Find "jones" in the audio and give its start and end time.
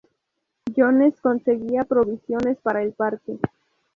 0.75-1.21